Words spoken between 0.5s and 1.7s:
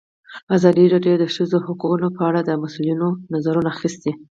ازادي راډیو د د ښځو